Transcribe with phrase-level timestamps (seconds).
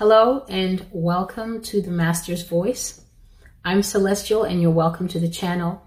[0.00, 3.04] Hello and welcome to the Master's Voice.
[3.66, 5.86] I'm Celestial and you're welcome to the channel.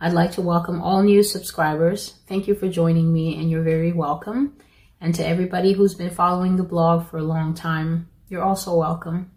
[0.00, 2.14] I'd like to welcome all new subscribers.
[2.28, 4.56] Thank you for joining me and you're very welcome.
[5.00, 9.32] And to everybody who's been following the blog for a long time, you're also welcome.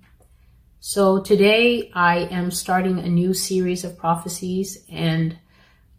[0.79, 5.35] So today I am starting a new series of prophecies and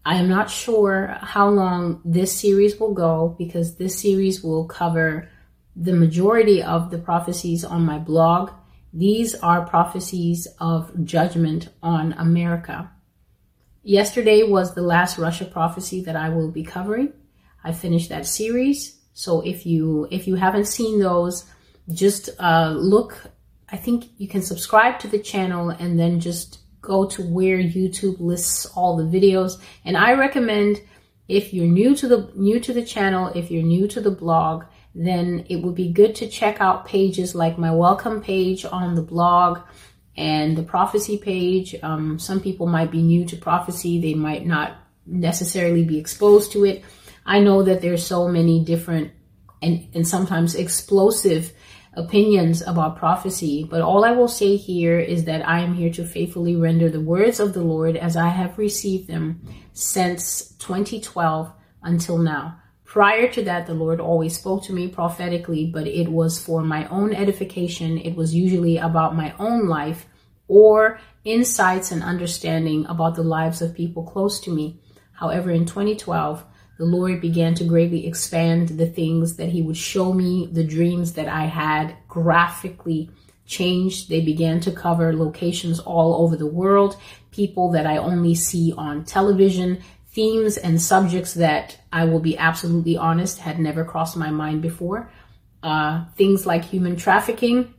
[0.06, 5.30] I am not sure how long this series will go because this series will cover
[5.76, 8.50] the majority of the prophecies on my blog.
[8.92, 12.90] These are prophecies of judgment on America.
[13.82, 17.12] Yesterday was the last Russia prophecy that I will be covering.
[17.62, 18.98] I finished that series.
[19.12, 21.44] So if you if you haven't seen those,
[21.92, 23.18] just uh, look.
[23.68, 28.20] I think you can subscribe to the channel and then just go to where YouTube
[28.20, 29.60] lists all the videos.
[29.84, 30.80] And I recommend
[31.28, 34.64] if you're new to the new to the channel, if you're new to the blog,
[34.94, 39.02] then it would be good to check out pages like my welcome page on the
[39.02, 39.60] blog
[40.16, 41.74] and the prophecy page.
[41.82, 46.64] Um, some people might be new to prophecy, they might not necessarily be exposed to
[46.64, 46.84] it.
[47.26, 49.12] I know that there's so many different
[49.62, 51.52] and, and sometimes explosive
[51.94, 56.04] opinions about prophecy, but all I will say here is that I am here to
[56.04, 59.40] faithfully render the words of the Lord as I have received them
[59.72, 62.60] since 2012 until now.
[62.94, 66.86] Prior to that, the Lord always spoke to me prophetically, but it was for my
[66.90, 67.98] own edification.
[67.98, 70.06] It was usually about my own life
[70.46, 74.78] or insights and understanding about the lives of people close to me.
[75.10, 76.44] However, in 2012,
[76.78, 81.14] the Lord began to greatly expand the things that He would show me, the dreams
[81.14, 83.10] that I had graphically
[83.44, 84.08] changed.
[84.08, 86.96] They began to cover locations all over the world,
[87.32, 89.82] people that I only see on television,
[90.14, 95.10] themes and subjects that I will be absolutely honest had never crossed my mind before.
[95.62, 97.74] Uh, things like human trafficking.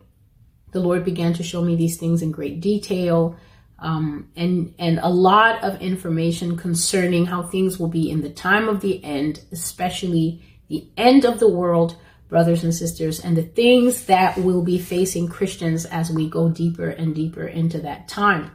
[0.71, 3.37] The Lord began to show me these things in great detail.
[3.79, 8.67] Um, and and a lot of information concerning how things will be in the time
[8.67, 11.95] of the end, especially the end of the world,
[12.27, 16.89] brothers and sisters, and the things that will be facing Christians as we go deeper
[16.89, 18.51] and deeper into that time.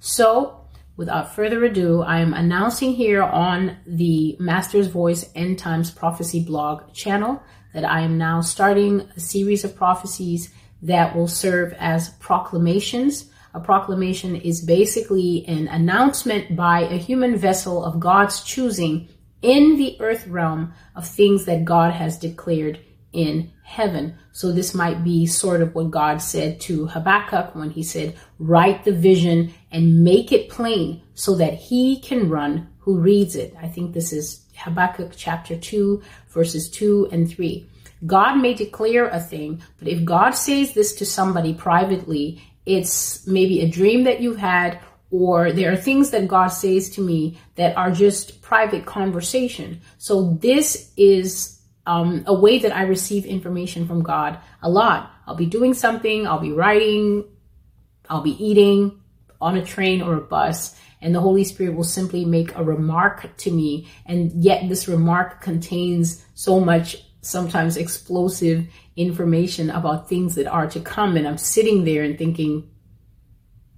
[0.00, 0.61] So
[1.02, 6.94] without further ado, I am announcing here on the Master's Voice End Times Prophecy blog
[6.94, 7.42] channel
[7.74, 13.28] that I am now starting a series of prophecies that will serve as proclamations.
[13.52, 19.08] A proclamation is basically an announcement by a human vessel of God's choosing
[19.42, 22.78] in the earth realm of things that God has declared
[23.12, 24.16] in heaven.
[24.32, 28.84] So this might be sort of what God said to Habakkuk when he said, write
[28.84, 33.54] the vision and make it plain so that he can run who reads it.
[33.60, 37.68] I think this is Habakkuk chapter 2, verses 2 and 3.
[38.04, 43.60] God may declare a thing, but if God says this to somebody privately, it's maybe
[43.60, 44.80] a dream that you've had,
[45.10, 49.80] or there are things that God says to me that are just private conversation.
[49.98, 55.10] So this is um, a way that I receive information from God a lot.
[55.26, 57.24] I'll be doing something, I'll be writing,
[58.08, 59.00] I'll be eating
[59.40, 63.36] on a train or a bus, and the Holy Spirit will simply make a remark
[63.38, 63.88] to me.
[64.06, 70.80] And yet, this remark contains so much, sometimes explosive information about things that are to
[70.80, 71.16] come.
[71.16, 72.70] And I'm sitting there and thinking,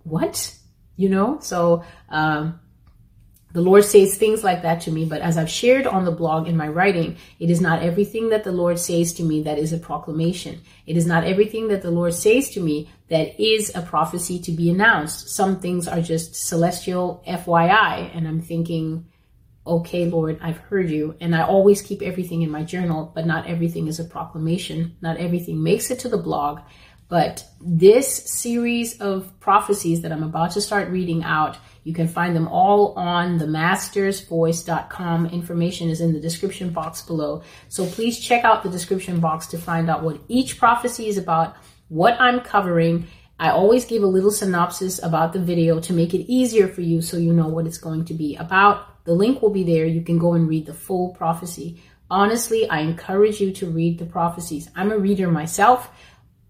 [0.02, 0.54] what?
[0.96, 1.38] You know?
[1.40, 2.60] So, um,
[3.54, 6.48] the Lord says things like that to me, but as I've shared on the blog
[6.48, 9.72] in my writing, it is not everything that the Lord says to me that is
[9.72, 10.60] a proclamation.
[10.86, 14.50] It is not everything that the Lord says to me that is a prophecy to
[14.50, 15.28] be announced.
[15.28, 19.06] Some things are just celestial FYI, and I'm thinking,
[19.64, 21.14] okay, Lord, I've heard you.
[21.20, 24.96] And I always keep everything in my journal, but not everything is a proclamation.
[25.00, 26.60] Not everything makes it to the blog.
[27.08, 32.34] But this series of prophecies that I'm about to start reading out, you can find
[32.34, 35.26] them all on themastersvoice.com.
[35.26, 37.42] Information is in the description box below.
[37.68, 41.56] So please check out the description box to find out what each prophecy is about,
[41.88, 43.06] what I'm covering.
[43.38, 47.02] I always give a little synopsis about the video to make it easier for you
[47.02, 49.04] so you know what it's going to be about.
[49.04, 49.84] The link will be there.
[49.84, 51.82] You can go and read the full prophecy.
[52.10, 54.70] Honestly, I encourage you to read the prophecies.
[54.74, 55.90] I'm a reader myself.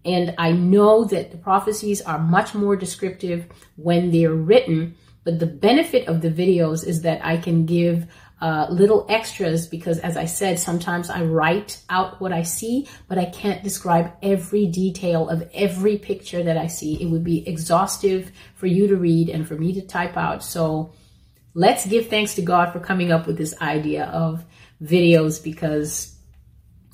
[0.05, 4.95] And I know that the prophecies are much more descriptive when they're written.
[5.25, 8.07] But the benefit of the videos is that I can give
[8.39, 13.17] uh, little extras because, as I said, sometimes I write out what I see, but
[13.17, 17.01] I can't describe every detail of every picture that I see.
[17.01, 20.43] It would be exhaustive for you to read and for me to type out.
[20.43, 20.93] So
[21.53, 24.45] let's give thanks to God for coming up with this idea of
[24.83, 26.15] videos because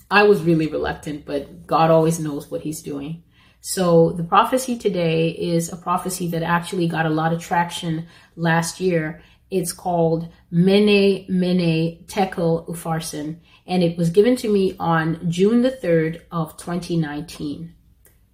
[0.09, 3.23] I was really reluctant, but God always knows what He's doing.
[3.61, 8.79] So the prophecy today is a prophecy that actually got a lot of traction last
[8.79, 9.21] year.
[9.51, 13.37] It's called Mene Mene Tekel Upharsin,
[13.67, 17.75] and it was given to me on June the 3rd of 2019.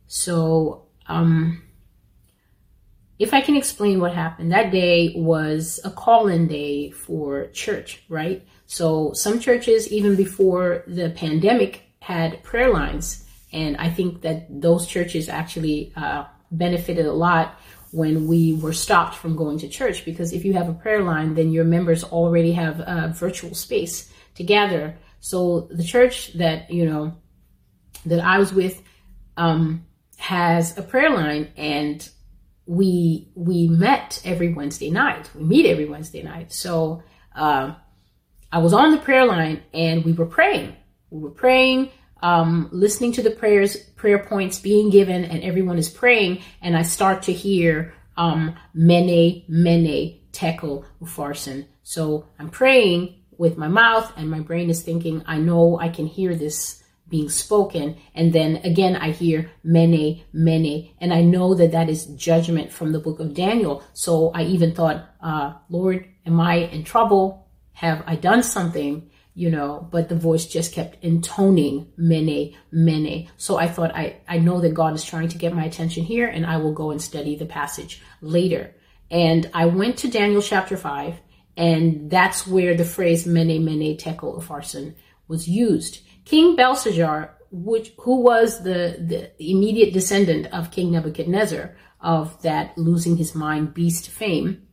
[0.08, 1.62] So, um,
[3.20, 8.04] if I can explain what happened, that day was a call in day for church,
[8.08, 8.48] right?
[8.68, 13.27] So some churches, even before the pandemic, had prayer lines.
[13.54, 17.60] And I think that those churches actually uh, benefited a lot
[17.92, 21.36] when we were stopped from going to church because if you have a prayer line,
[21.36, 24.98] then your members already have a virtual space to gather.
[25.20, 27.18] So the church that, you know,
[28.06, 28.82] that I was with
[29.38, 29.86] um,
[30.18, 32.08] has a prayer line and
[32.66, 35.30] we we met every Wednesday night.
[35.34, 36.52] We meet every Wednesday night.
[36.52, 37.04] So
[37.36, 37.76] uh,
[38.52, 40.76] I was on the prayer line and we were praying.
[41.10, 41.90] We were praying,
[42.22, 46.42] um, listening to the prayers, prayer points being given, and everyone is praying.
[46.62, 51.66] And I start to hear um, Mene Mene Tekel Upharsin.
[51.84, 56.08] So I'm praying with my mouth, and my brain is thinking, I know I can
[56.08, 57.98] hear this being spoken.
[58.14, 62.92] And then again, I hear mene, mene, and I know that that is judgment from
[62.92, 63.84] the book of Daniel.
[63.94, 67.48] So I even thought, uh, Lord, am I in trouble?
[67.74, 69.10] Have I done something?
[69.40, 73.30] You know, but the voice just kept intoning mene, mene.
[73.38, 76.28] So I thought, I, I know that God is trying to get my attention here
[76.28, 78.74] and I will go and study the passage later.
[79.12, 81.20] And I went to Daniel chapter 5
[81.56, 84.96] and that's where the phrase mene, mene, tekel, upharsin
[85.28, 86.00] was used.
[86.26, 93.18] King Belshazzar, which who was the, the immediate descendant of King Nebuchadnezzar of that losing
[93.18, 94.67] his mind beast fame,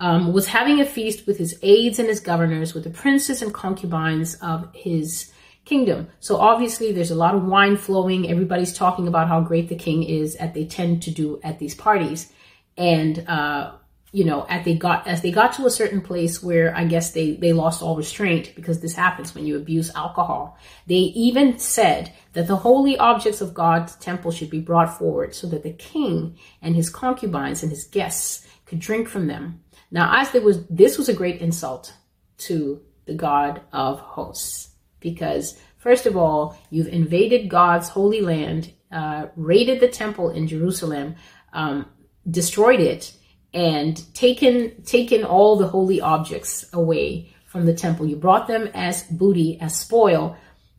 [0.00, 3.54] um, was having a feast with his aides and his governors, with the princes and
[3.54, 5.32] concubines of his
[5.64, 6.08] kingdom.
[6.20, 8.30] So obviously there's a lot of wine flowing.
[8.30, 11.74] Everybody's talking about how great the king is, as they tend to do at these
[11.74, 12.30] parties.
[12.76, 13.72] And uh,
[14.14, 17.10] you know, as they got as they got to a certain place where I guess
[17.10, 20.56] they they lost all restraint because this happens when you abuse alcohol.
[20.86, 25.48] They even said that the holy objects of God's temple should be brought forward so
[25.48, 29.60] that the king and his concubines and his guests could drink from them.
[29.94, 31.94] Now, as there was this was a great insult
[32.38, 39.26] to the God of hosts because first of all, you've invaded God's holy land, uh,
[39.36, 41.14] raided the temple in Jerusalem,
[41.52, 41.86] um,
[42.28, 43.14] destroyed it
[43.52, 48.04] and taken taken all the holy objects away from the temple.
[48.04, 50.36] You brought them as booty, as spoil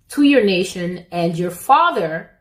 [0.10, 2.32] to your nation and your father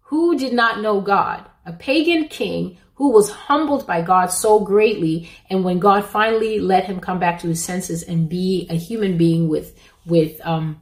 [0.00, 5.30] who did not know God, a pagan king who was humbled by God so greatly
[5.50, 9.16] and when God finally let him come back to his senses and be a human
[9.16, 10.80] being with with um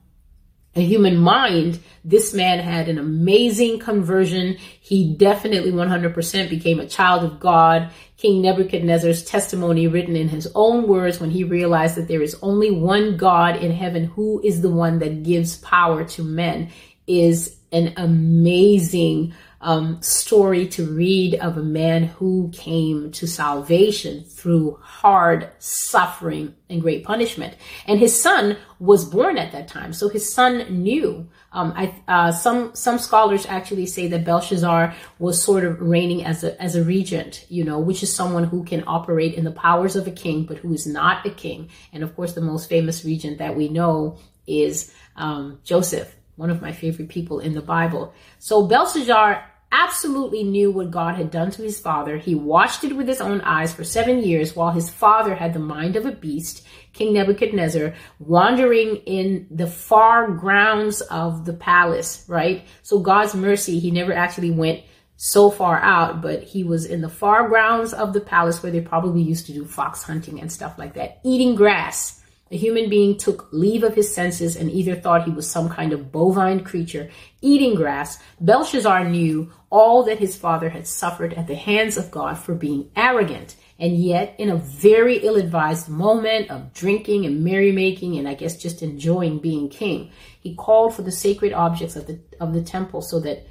[0.75, 4.57] a human mind, this man had an amazing conversion.
[4.81, 7.91] He definitely 100% became a child of God.
[8.17, 12.71] King Nebuchadnezzar's testimony written in his own words when he realized that there is only
[12.71, 16.71] one God in heaven who is the one that gives power to men
[17.07, 24.79] is an amazing um, story to read of a man who came to salvation through
[24.83, 27.55] hard suffering and great punishment.
[27.87, 31.29] And his son was born at that time, so his son knew.
[31.53, 36.43] Um, I, uh, some some scholars actually say that Belshazzar was sort of reigning as
[36.43, 39.95] a as a regent, you know, which is someone who can operate in the powers
[39.95, 41.69] of a king, but who is not a king.
[41.93, 46.63] And of course, the most famous regent that we know is um, Joseph, one of
[46.63, 48.13] my favorite people in the Bible.
[48.39, 52.19] So Belshazzar absolutely knew what God had done to his father.
[52.19, 55.59] He watched it with his own eyes for seven years while his father had the
[55.59, 62.67] mind of a beast, King Nebuchadnezzar, wandering in the far grounds of the palace, right?
[62.83, 64.83] So God's mercy, he never actually went
[65.17, 68.81] so far out, but he was in the far grounds of the palace where they
[68.81, 72.22] probably used to do fox hunting and stuff like that, eating grass
[72.53, 75.95] the human being took leave of his senses and either thought he was some kind
[75.95, 77.09] of bovine creature
[77.41, 78.19] eating grass.
[78.43, 82.91] Belshazzar knew all that his father had suffered at the hands of God for being
[82.95, 83.57] arrogant.
[83.79, 88.59] And yet, in a very ill advised moment of drinking and merrymaking, and I guess
[88.59, 90.11] just enjoying being king,
[90.43, 93.47] he called for the sacred objects of the, of the temple so that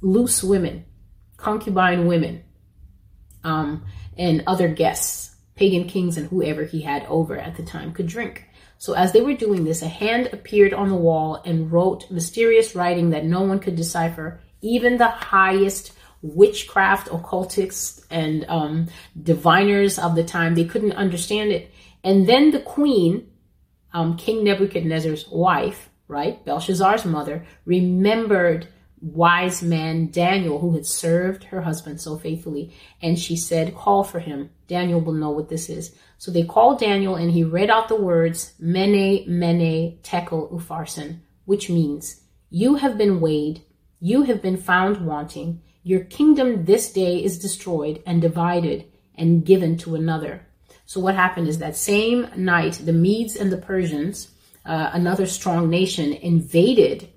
[0.00, 0.86] loose women,
[1.36, 2.42] concubine women,
[3.44, 3.84] um,
[4.18, 5.29] and other guests
[5.60, 8.46] pagan kings and whoever he had over at the time could drink.
[8.78, 12.74] So as they were doing this, a hand appeared on the wall and wrote mysterious
[12.74, 14.40] writing that no one could decipher.
[14.62, 18.86] Even the highest witchcraft occultists and um,
[19.22, 21.70] diviners of the time, they couldn't understand it.
[22.02, 23.30] And then the queen,
[23.92, 28.66] um, King Nebuchadnezzar's wife, right, Belshazzar's mother, remembered
[29.00, 32.74] wise man Daniel, who had served her husband so faithfully.
[33.00, 34.50] And she said, Call for him.
[34.68, 35.94] Daniel will know what this is.
[36.18, 41.70] So they called Daniel and he read out the words, Mene, Mene, Tekel, Upharsin, which
[41.70, 43.62] means, You have been weighed,
[44.00, 49.78] you have been found wanting, your kingdom this day is destroyed and divided and given
[49.78, 50.46] to another.
[50.84, 54.28] So what happened is that same night, the Medes and the Persians,
[54.66, 57.08] uh, another strong nation, invaded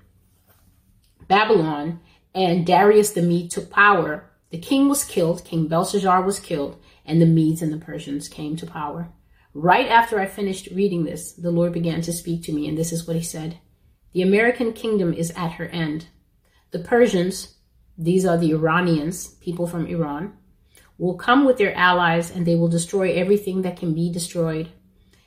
[1.28, 2.00] Babylon,
[2.34, 4.30] and Darius the Mede took power.
[4.50, 8.56] The king was killed, King Belshazzar was killed, and the Medes and the Persians came
[8.56, 9.08] to power.
[9.52, 12.92] Right after I finished reading this, the Lord began to speak to me, and this
[12.92, 13.58] is what he said
[14.12, 16.08] The American kingdom is at her end.
[16.72, 17.54] The Persians,
[17.96, 20.36] these are the Iranians, people from Iran,
[20.98, 24.70] will come with their allies and they will destroy everything that can be destroyed.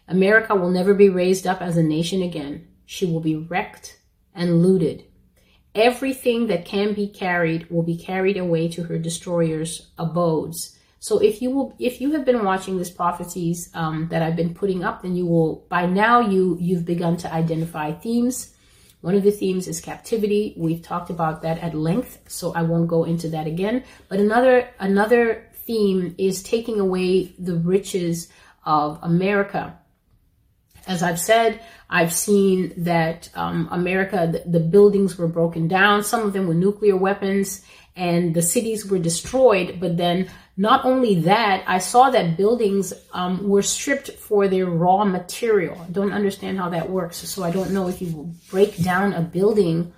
[0.08, 2.68] America will never be raised up as a nation again.
[2.86, 4.00] She will be wrecked
[4.34, 5.04] and looted
[5.78, 10.78] everything that can be carried will be carried away to her destroyers' abodes.
[11.00, 14.56] So if you will, if you have been watching these prophecies um, that I've been
[14.56, 18.54] putting up, then you will by now you you've begun to identify themes.
[19.02, 20.56] One of the themes is captivity.
[20.58, 23.84] We've talked about that at length, so I won't go into that again.
[24.10, 28.30] But another another theme is taking away the riches
[28.66, 29.78] of America.
[30.88, 36.22] As I've said, I've seen that um, America, the, the, buildings were broken down, some
[36.22, 37.62] of them with nuclear weapons,
[37.96, 39.80] and the cities were destroyed.
[39.80, 45.06] But then, not only that, I saw that buildings um, were stripped for their raw
[45.06, 45.80] material.
[45.80, 47.18] I don't understand how that works.
[47.18, 49.94] So I don't know if you break down a building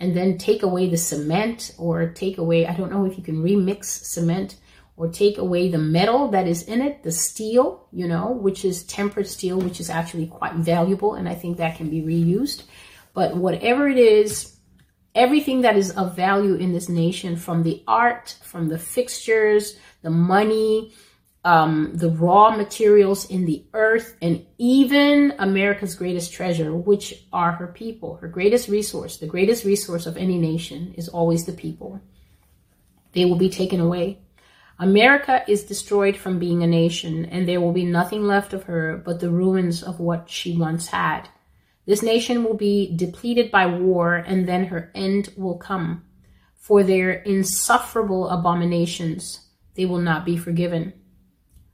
[0.00, 3.42] and then take away the cement or take away, I don't know if you can
[3.42, 4.56] remix cement
[4.96, 8.84] or take away the metal that is in it, the steel, you know, which is
[8.84, 11.14] tempered steel, which is actually quite valuable.
[11.14, 12.62] And I think that can be reused.
[13.12, 14.56] But whatever it is,
[15.14, 20.10] everything that is of value in this nation, from the art, from the fixtures, the
[20.10, 20.92] money,
[21.44, 27.66] um, the raw materials in the earth, and even America's greatest treasure, which are her
[27.66, 32.00] people, her greatest resource, the greatest resource of any nation is always the people.
[33.12, 34.18] They will be taken away.
[34.78, 39.00] America is destroyed from being a nation, and there will be nothing left of her
[39.04, 41.28] but the ruins of what she once had.
[41.86, 46.04] This nation will be depleted by war, and then her end will come.
[46.56, 50.94] For their insufferable abominations, they will not be forgiven.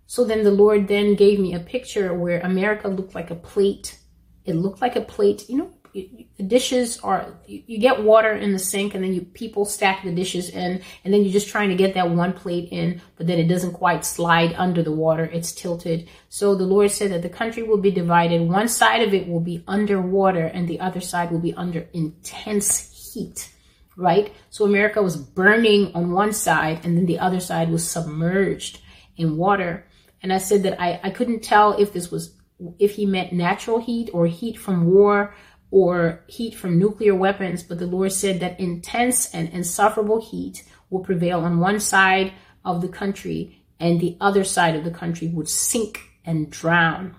[0.07, 3.99] So then the Lord then gave me a picture where America looked like a plate.
[4.45, 8.59] It looked like a plate, you know, the dishes are you, get water in the
[8.59, 11.75] sink and then you people stack the dishes in and then you're just trying to
[11.75, 15.25] get that one plate in but then it doesn't quite slide under the water.
[15.25, 16.09] It's tilted.
[16.29, 18.43] So the lord said that the country will be divided.
[18.43, 23.13] One side of it will be underwater and the other side will be under intense
[23.13, 23.53] heat
[23.97, 24.33] right?
[24.51, 28.81] So america was burning on one side and then the other side was submerged
[29.17, 29.87] in water.
[30.23, 32.35] And i said that i, I couldn't tell if this was
[32.79, 35.35] if he meant natural heat or heat from war
[35.71, 41.01] or heat from nuclear weapons, but the Lord said that intense and insufferable heat will
[41.01, 42.33] prevail on one side
[42.65, 47.15] of the country and the other side of the country would sink and drown.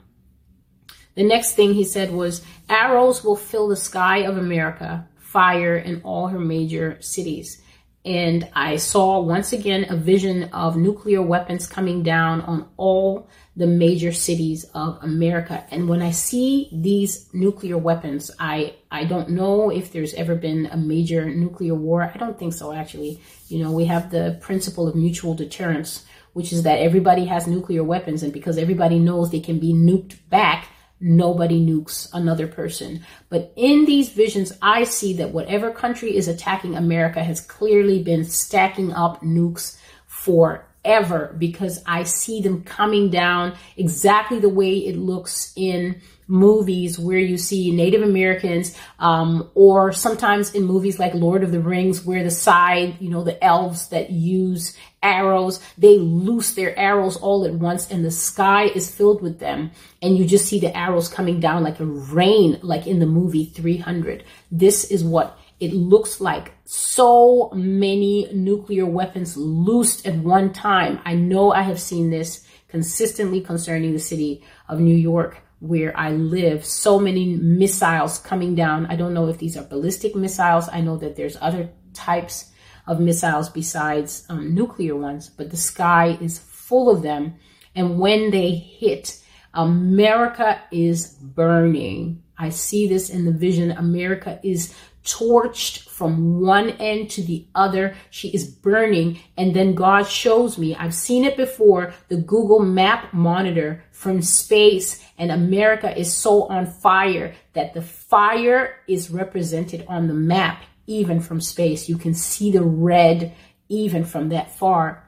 [1.15, 6.01] The next thing he said was arrows will fill the sky of America, fire in
[6.03, 7.61] all her major cities.
[8.03, 13.67] And I saw once again a vision of nuclear weapons coming down on all the
[13.67, 15.65] major cities of America.
[15.71, 20.67] And when I see these nuclear weapons, I, I don't know if there's ever been
[20.67, 22.03] a major nuclear war.
[22.03, 23.19] I don't think so, actually.
[23.49, 27.83] You know, we have the principle of mutual deterrence, which is that everybody has nuclear
[27.83, 28.23] weapons.
[28.23, 30.69] And because everybody knows they can be nuked back,
[31.01, 33.05] nobody nukes another person.
[33.27, 38.23] But in these visions, I see that whatever country is attacking America has clearly been
[38.23, 39.77] stacking up nukes
[40.07, 46.97] for ever because I see them coming down exactly the way it looks in movies
[46.97, 52.05] where you see Native Americans, um, or sometimes in movies like Lord of the Rings,
[52.05, 57.43] where the side, you know, the elves that use arrows, they loose their arrows all
[57.45, 59.71] at once and the sky is filled with them.
[60.01, 63.45] And you just see the arrows coming down like a rain, like in the movie
[63.45, 64.23] 300.
[64.51, 70.99] This is what it looks like so many nuclear weapons loosed at one time.
[71.05, 76.13] I know I have seen this consistently concerning the city of New York where I
[76.13, 76.65] live.
[76.65, 78.87] So many missiles coming down.
[78.87, 80.67] I don't know if these are ballistic missiles.
[80.67, 82.51] I know that there's other types
[82.87, 87.35] of missiles besides um, nuclear ones, but the sky is full of them.
[87.75, 89.21] And when they hit,
[89.53, 92.23] America is burning.
[92.35, 93.69] I see this in the vision.
[93.69, 97.95] America is torched from one end to the other.
[98.09, 99.19] She is burning.
[99.37, 105.03] And then God shows me, I've seen it before, the Google map monitor from space
[105.17, 111.19] and America is so on fire that the fire is represented on the map, even
[111.19, 111.87] from space.
[111.87, 113.35] You can see the red
[113.69, 115.07] even from that far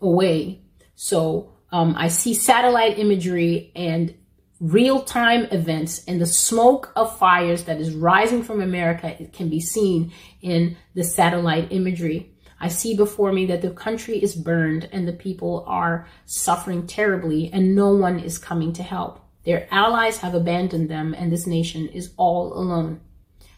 [0.00, 0.62] away.
[0.94, 4.14] So um, I see satellite imagery and
[4.60, 9.48] real time events and the smoke of fires that is rising from America it can
[9.48, 12.32] be seen in the satellite imagery.
[12.58, 17.50] I see before me that the country is burned and the people are suffering terribly
[17.52, 19.20] and no one is coming to help.
[19.44, 23.00] Their allies have abandoned them and this nation is all alone.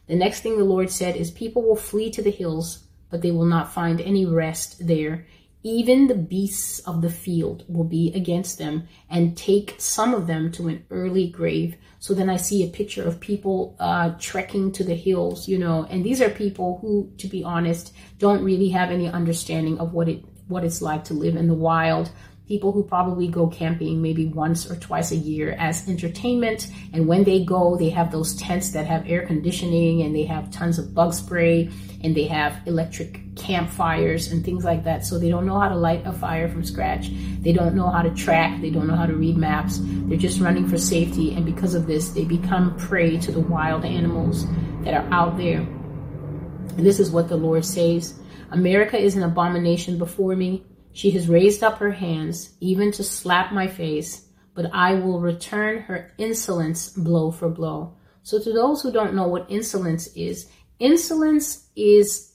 [0.09, 3.31] The next thing the Lord said is people will flee to the hills, but they
[3.31, 5.27] will not find any rest there
[5.63, 10.53] even the beasts of the field will be against them and take some of them
[10.53, 11.77] to an early grave.
[11.99, 15.85] So then I see a picture of people uh, trekking to the hills, you know,
[15.91, 20.09] and these are people who, to be honest, don't really have any understanding of what
[20.09, 22.11] it what it's like to live in the wild
[22.49, 26.69] people who probably go camping maybe once or twice a year as entertainment.
[26.95, 30.51] And when they go, they have those tents that have air conditioning and they have
[30.51, 31.71] tons of bug spray
[32.03, 35.05] and they have electric campfires and things like that.
[35.05, 37.11] So they don't know how to light a fire from scratch.
[37.41, 38.63] They don't know how to track.
[38.63, 39.79] They don't know how to read maps.
[39.83, 41.35] They're just running for safety.
[41.35, 44.47] And because of this, they become prey to the wild animals
[44.85, 45.59] that are out there.
[45.59, 48.19] And this is what the Lord says.
[48.53, 50.65] America is an abomination before me.
[50.99, 55.83] She has raised up her hands, even to slap my face, but I will return
[55.83, 57.95] her insolence blow for blow.
[58.25, 60.51] So, to those who don't know what insolence is,
[60.81, 62.33] insolence is,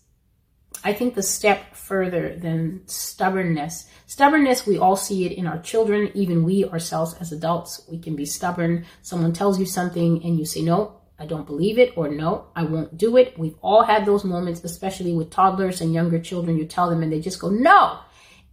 [0.81, 3.89] I think, the step further than stubbornness.
[4.05, 7.85] Stubbornness, we all see it in our children, even we ourselves as adults.
[7.91, 8.85] We can be stubborn.
[9.01, 12.63] Someone tells you something and you say, no, I don't believe it, or no, I
[12.63, 13.37] won't do it.
[13.37, 16.57] We've all had those moments, especially with toddlers and younger children.
[16.57, 17.99] You tell them and they just go, no,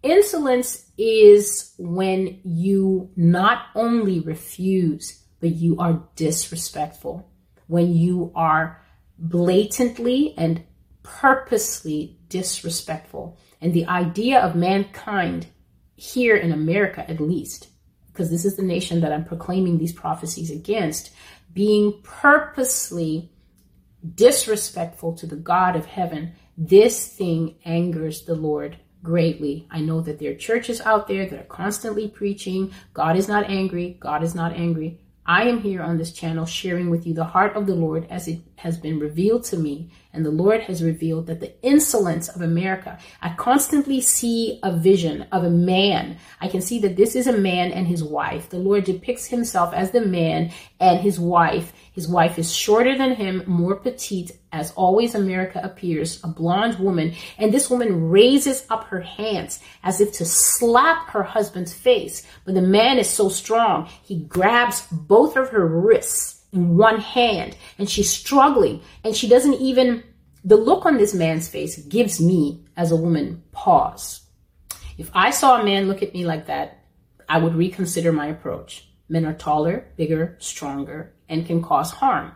[0.03, 7.31] Insolence is when you not only refuse, but you are disrespectful.
[7.67, 8.83] When you are
[9.19, 10.65] blatantly and
[11.03, 13.39] purposely disrespectful.
[13.61, 15.47] And the idea of mankind
[15.97, 17.69] here in America, at least,
[18.13, 21.11] because this is the nation that I'm proclaiming these prophecies against,
[21.53, 23.31] being purposely
[24.15, 29.67] disrespectful to the God of heaven, this thing angers the Lord greatly.
[29.71, 33.49] I know that there are churches out there that are constantly preaching God is not
[33.49, 34.99] angry, God is not angry.
[35.27, 38.27] I am here on this channel sharing with you the heart of the Lord as
[38.27, 39.91] it has been revealed to me.
[40.13, 45.27] And the Lord has revealed that the insolence of America, I constantly see a vision
[45.33, 46.19] of a man.
[46.41, 48.51] I can see that this is a man and his wife.
[48.51, 51.73] The Lord depicts himself as the man and his wife.
[51.93, 57.15] His wife is shorter than him, more petite, as always America appears, a blonde woman.
[57.39, 62.27] And this woman raises up her hands as if to slap her husband's face.
[62.45, 67.57] But the man is so strong, he grabs both of her wrists in one hand
[67.79, 70.03] and she's struggling and she doesn't even
[70.45, 74.23] the look on this man's face gives me as a woman pause
[74.99, 76.85] if i saw a man look at me like that
[77.29, 82.33] i would reconsider my approach men are taller bigger stronger and can cause harm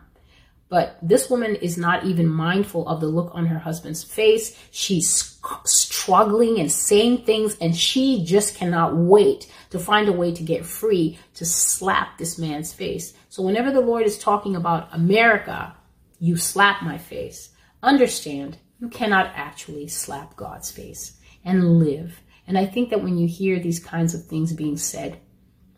[0.75, 4.59] but this woman is not even mindful of the look on her husband's face.
[4.73, 10.43] She's struggling and saying things, and she just cannot wait to find a way to
[10.43, 13.15] get free to slap this man's face.
[13.35, 15.75] So, whenever the Lord is talking about America,
[16.21, 17.51] you slap my face.
[17.83, 22.21] Understand, you cannot actually slap God's face and live.
[22.47, 25.19] And I think that when you hear these kinds of things being said,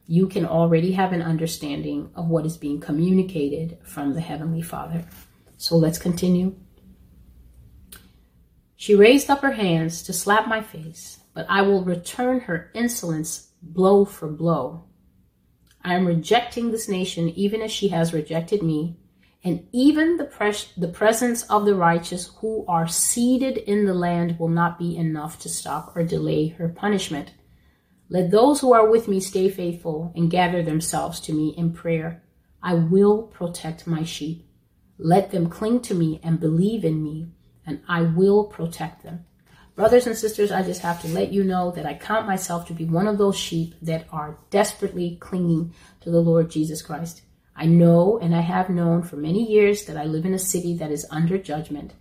[0.07, 5.07] you can already have an understanding of what is being communicated from the Heavenly Father.
[5.57, 6.57] So let's continue.
[8.77, 13.53] She raised up her hands to slap my face, but I will return her insolence
[13.63, 14.85] blow for blow.
[15.87, 18.97] I am rejecting this nation even as she has rejected me,
[19.45, 24.37] and even the, pres- the presence of the righteous who are seated in the land
[24.37, 27.35] will not be enough to stop or delay her punishment.
[28.11, 32.21] Let those who are with me stay faithful and gather themselves to me in prayer.
[32.61, 34.45] I will protect my sheep.
[34.99, 37.29] Let them cling to me and believe in me,
[37.65, 39.25] and I will protect them.
[39.77, 42.73] Brothers and sisters, I just have to let you know that I count myself to
[42.73, 47.21] be one of those sheep that are desperately clinging to the Lord Jesus Christ.
[47.55, 50.75] I know and I have known for many years that I live in a city
[50.79, 51.93] that is under judgment.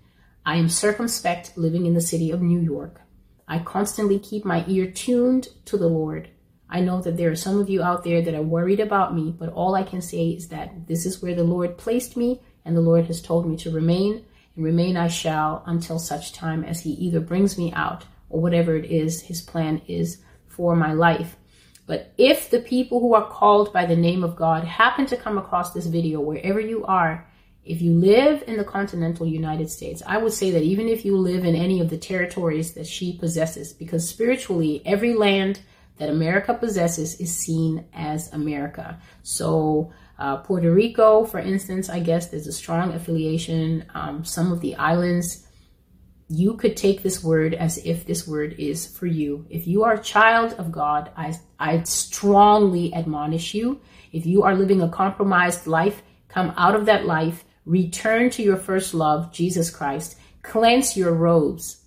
[0.45, 3.01] I am circumspect living in the city of New York.
[3.45, 6.29] I constantly keep my ear tuned to the Lord.
[6.69, 9.35] I know that there are some of you out there that are worried about me,
[9.37, 12.73] but all I can say is that this is where the Lord placed me and
[12.75, 14.23] the Lord has told me to remain.
[14.55, 18.75] And remain I shall until such time as he either brings me out or whatever
[18.75, 21.35] it is his plan is for my life.
[21.87, 25.37] But if the people who are called by the name of God happen to come
[25.37, 27.27] across this video wherever you are,
[27.63, 31.17] if you live in the continental United States, I would say that even if you
[31.17, 35.59] live in any of the territories that she possesses, because spiritually, every land
[35.97, 38.99] that America possesses is seen as America.
[39.23, 43.85] So, uh, Puerto Rico, for instance, I guess there's a strong affiliation.
[43.93, 45.45] Um, some of the islands,
[46.29, 49.45] you could take this word as if this word is for you.
[49.49, 53.81] If you are a child of God, I, I strongly admonish you.
[54.11, 58.57] If you are living a compromised life, come out of that life, return to your
[58.57, 61.84] first love, Jesus Christ, cleanse your robes,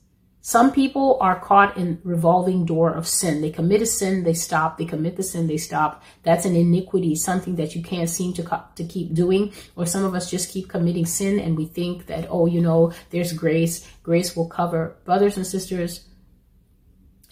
[0.48, 3.42] some people are caught in revolving door of sin.
[3.42, 4.78] They commit a sin, they stop.
[4.78, 6.02] They commit the sin, they stop.
[6.22, 9.52] That's an iniquity, something that you can't seem to to keep doing.
[9.76, 12.94] Or some of us just keep committing sin and we think that oh, you know,
[13.10, 13.86] there's grace.
[14.02, 14.96] Grace will cover.
[15.04, 16.06] Brothers and sisters,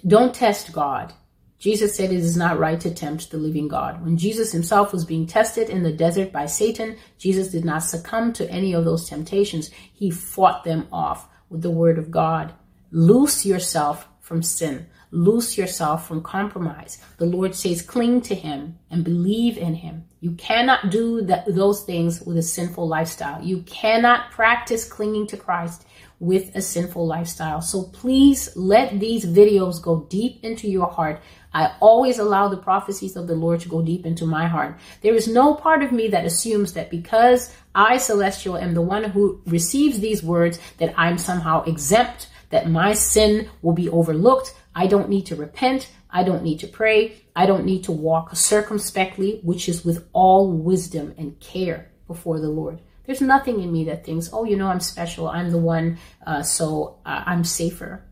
[0.07, 1.15] don't test God.
[1.59, 4.05] Jesus said it is not right to tempt the living God.
[4.05, 8.35] When Jesus himself was being tested in the desert by Satan, Jesus did not succumb
[8.35, 9.71] to any of those temptations.
[9.71, 12.53] He fought them off with the word of God.
[12.91, 14.87] Loose yourself from sin.
[15.13, 17.03] Loose yourself from compromise.
[17.19, 20.05] The Lord says, cling to Him and believe in Him.
[20.21, 23.43] You cannot do that, those things with a sinful lifestyle.
[23.43, 25.87] You cannot practice clinging to Christ
[26.19, 27.61] with a sinful lifestyle.
[27.61, 31.23] So please let these videos go deep into your heart.
[31.53, 34.79] I always allow the prophecies of the Lord to go deep into my heart.
[35.03, 39.05] There is no part of me that assumes that because I, Celestial, am the one
[39.05, 44.55] who receives these words, that I'm somehow exempt that my sin will be overlooked.
[44.75, 45.91] I don't need to repent.
[46.11, 47.23] I don't need to pray.
[47.35, 52.49] I don't need to walk circumspectly, which is with all wisdom and care before the
[52.49, 52.81] Lord.
[53.05, 55.29] There's nothing in me that thinks, oh, you know, I'm special.
[55.29, 58.05] I'm the one, uh, so uh, I'm safer.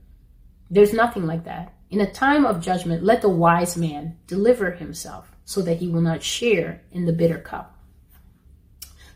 [0.70, 1.73] There's nothing like that.
[1.90, 6.01] In a time of judgment, let the wise man deliver himself so that he will
[6.01, 7.79] not share in the bitter cup.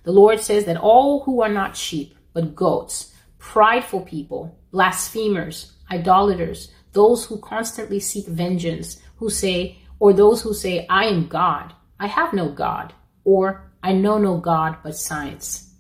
[0.05, 6.73] The Lord says that all who are not sheep, but goats, prideful people, blasphemers, idolaters,
[6.93, 12.07] those who constantly seek vengeance, who say, or those who say, I am God, I
[12.07, 12.93] have no God,
[13.25, 15.75] or I know no God but science.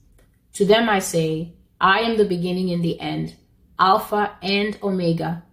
[0.54, 3.36] To them I say, I am the beginning and the end,
[3.78, 5.44] Alpha and Omega.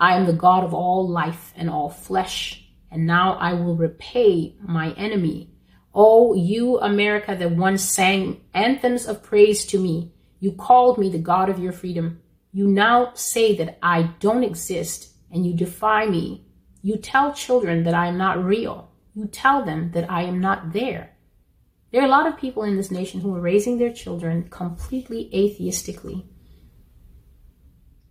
[0.00, 4.56] I am the God of all life and all flesh, and now I will repay
[4.60, 5.50] my enemy.
[5.94, 11.18] Oh, you America that once sang anthems of praise to me, you called me the
[11.18, 12.20] God of your freedom.
[12.52, 16.46] You now say that I don't exist and you defy me.
[16.82, 18.90] You tell children that I am not real.
[19.14, 21.16] You tell them that I am not there.
[21.90, 25.30] There are a lot of people in this nation who are raising their children completely
[25.34, 26.24] atheistically.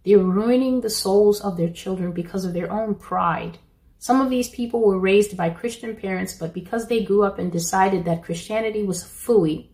[0.04, 3.60] They're ruining the souls of their children because of their own pride.
[4.00, 7.52] Some of these people were raised by Christian parents, but because they grew up and
[7.52, 9.70] decided that Christianity was a fooey,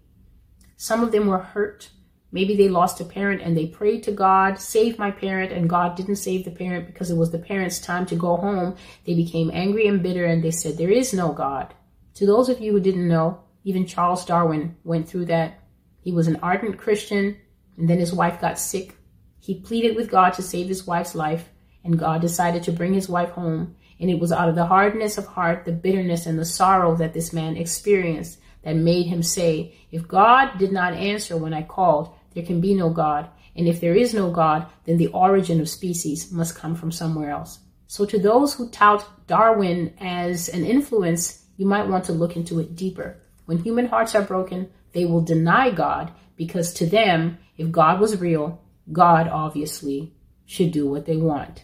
[0.76, 1.90] some of them were hurt
[2.34, 5.96] Maybe they lost a parent and they prayed to God, save my parent, and God
[5.96, 8.76] didn't save the parent because it was the parent's time to go home.
[9.06, 11.76] They became angry and bitter and they said, There is no God.
[12.16, 15.60] To those of you who didn't know, even Charles Darwin went through that.
[16.02, 17.38] He was an ardent Christian
[17.78, 18.96] and then his wife got sick.
[19.40, 21.50] He pleaded with God to save his wife's life
[21.84, 23.76] and God decided to bring his wife home.
[24.00, 27.14] And it was out of the hardness of heart, the bitterness and the sorrow that
[27.14, 32.14] this man experienced that made him say, If God did not answer when I called,
[32.34, 33.30] there can be no God.
[33.56, 37.30] And if there is no God, then the origin of species must come from somewhere
[37.30, 37.60] else.
[37.88, 42.60] So to those who tout Darwin as an influence, you might want to look into
[42.60, 43.22] it deeper.
[43.46, 48.20] When human hearts are broken, they will deny God because to them, if God was
[48.20, 50.14] real, God obviously
[50.46, 51.64] should do what they want.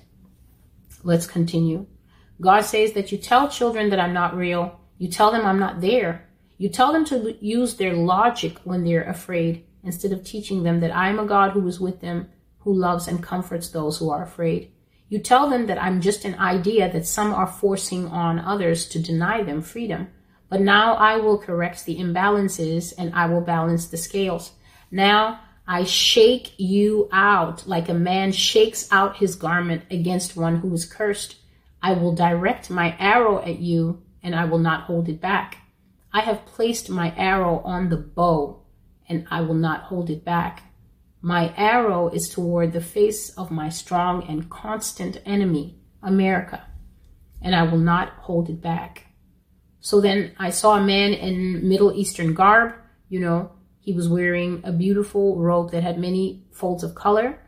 [1.03, 1.87] Let's continue.
[2.41, 4.79] God says that you tell children that I'm not real.
[4.97, 6.27] You tell them I'm not there.
[6.57, 10.95] You tell them to use their logic when they're afraid instead of teaching them that
[10.95, 14.23] I am a God who is with them, who loves and comforts those who are
[14.23, 14.71] afraid.
[15.07, 18.99] You tell them that I'm just an idea that some are forcing on others to
[18.99, 20.09] deny them freedom.
[20.49, 24.51] But now I will correct the imbalances and I will balance the scales.
[24.91, 30.73] Now I shake you out like a man shakes out his garment against one who
[30.73, 31.37] is cursed.
[31.81, 35.57] I will direct my arrow at you and I will not hold it back.
[36.11, 38.58] I have placed my arrow on the bow
[39.09, 40.63] and I will not hold it back.
[41.21, 46.65] My arrow is toward the face of my strong and constant enemy, America,
[47.41, 49.07] and I will not hold it back.
[49.81, 52.75] So then I saw a man in Middle Eastern garb,
[53.09, 57.39] you know, he was wearing a beautiful robe that had many folds of color.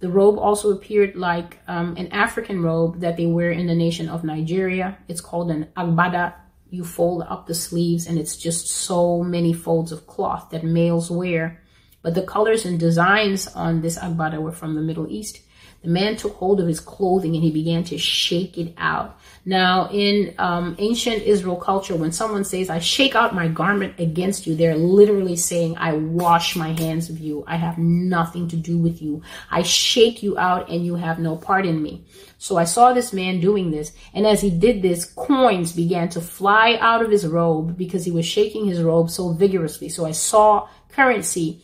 [0.00, 4.08] The robe also appeared like um, an African robe that they wear in the nation
[4.08, 4.98] of Nigeria.
[5.08, 6.34] It's called an agbada.
[6.70, 11.10] You fold up the sleeves, and it's just so many folds of cloth that males
[11.10, 11.62] wear.
[12.02, 15.40] But the colors and designs on this agbada were from the Middle East.
[15.82, 19.18] The man took hold of his clothing and he began to shake it out.
[19.46, 24.46] Now, in um, ancient Israel culture, when someone says, I shake out my garment against
[24.46, 27.44] you, they're literally saying, I wash my hands of you.
[27.46, 29.22] I have nothing to do with you.
[29.50, 32.06] I shake you out and you have no part in me.
[32.38, 33.92] So I saw this man doing this.
[34.14, 38.10] And as he did this, coins began to fly out of his robe because he
[38.10, 39.90] was shaking his robe so vigorously.
[39.90, 41.62] So I saw currency,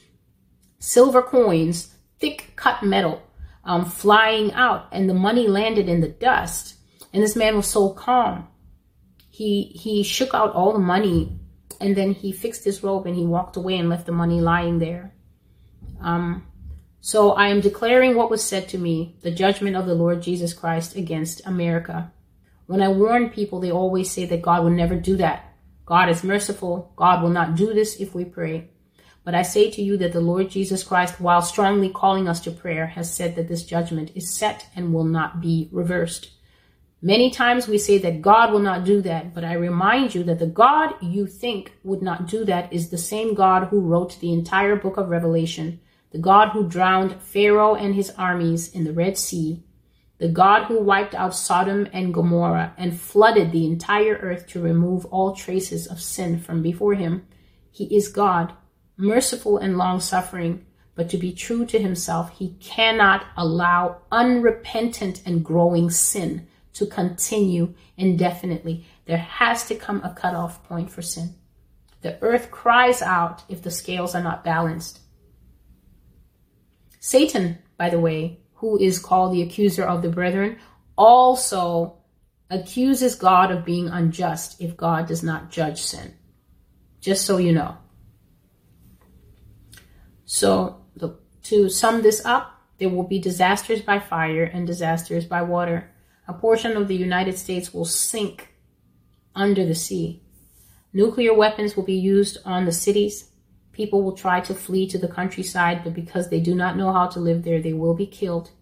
[0.79, 3.23] silver coins, thick cut metal
[3.65, 6.75] um, flying out, and the money landed in the dust.
[7.13, 8.49] And this man was so calm.
[9.29, 11.39] He he shook out all the money,
[11.81, 14.79] and then he fixed his robe and he walked away and left the money lying
[14.79, 15.15] there.
[16.01, 16.47] Um,
[17.01, 20.53] so I am declaring what was said to me, the judgment of the Lord Jesus
[20.53, 22.13] Christ against America.
[22.67, 25.55] When I warn people, they always say that God will never do that.
[25.87, 26.93] God is merciful.
[26.97, 28.69] God will not do this if we pray.
[29.25, 32.51] But I say to you that the Lord Jesus Christ, while strongly calling us to
[32.51, 36.31] prayer, has said that this judgment is set and will not be reversed.
[37.03, 40.39] Many times we say that God will not do that, but I remind you that
[40.39, 44.35] the God you think would not do that is the same God who wrote the
[44.35, 49.17] entire book of Revelation, the God who drowned Pharaoh and his armies in the Red
[49.17, 49.65] Sea,
[50.19, 55.07] the God who wiped out Sodom and Gomorrah and flooded the entire earth to remove
[55.07, 57.27] all traces of sin from before him.
[57.71, 58.53] He is God
[58.99, 65.43] merciful and long suffering, but to be true to himself, he cannot allow unrepentant and
[65.43, 68.87] growing sin to continue indefinitely.
[69.07, 71.35] There has to come a cutoff point for sin.
[72.03, 75.01] The earth cries out if the scales are not balanced.
[76.99, 80.59] Satan, by the way, who is called the accuser of the brethren,
[80.97, 81.99] also
[82.51, 86.15] accuses God of being unjust if God does not judge sin.
[87.01, 87.77] Just so you know.
[90.25, 90.85] So
[91.45, 95.91] to sum this up, there will be disasters by fire and disasters by water.
[96.31, 98.55] A portion of the United States will sink
[99.35, 100.23] under the sea.
[100.93, 103.33] Nuclear weapons will be used on the cities.
[103.73, 107.09] People will try to flee to the countryside, but because they do not know how
[107.09, 108.53] to live there, they will be killed.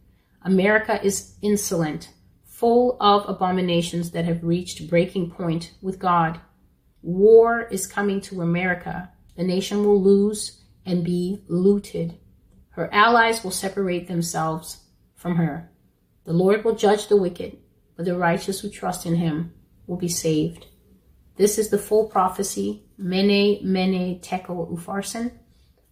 [0.40, 2.14] America is insolent,
[2.46, 6.40] full of abominations that have reached breaking point with God.
[7.02, 9.10] War is coming to America.
[9.36, 12.16] The nation will lose and be looted.
[12.70, 14.84] Her allies will separate themselves
[15.16, 15.70] from her.
[16.28, 17.56] The Lord will judge the wicked,
[17.96, 19.54] but the righteous who trust in him
[19.86, 20.66] will be saved.
[21.36, 22.84] This is the full prophecy.
[22.98, 25.32] Mene, mene, tekel, upharsin.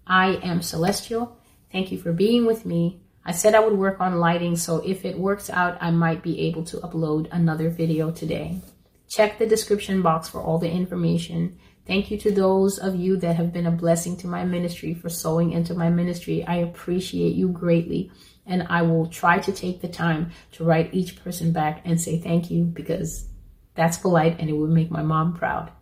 [0.06, 1.38] I am celestial.
[1.72, 3.00] Thank you for being with me.
[3.24, 6.38] I said I would work on lighting, so if it works out, I might be
[6.40, 8.60] able to upload another video today.
[9.08, 11.58] Check the description box for all the information.
[11.86, 15.08] Thank you to those of you that have been a blessing to my ministry for
[15.08, 16.44] sowing into my ministry.
[16.44, 18.10] I appreciate you greatly.
[18.46, 22.18] And I will try to take the time to write each person back and say
[22.18, 23.28] thank you because
[23.74, 25.72] that's polite and it would make my mom proud.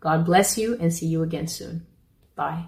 [0.00, 1.86] God bless you and see you again soon.
[2.34, 2.66] Bye.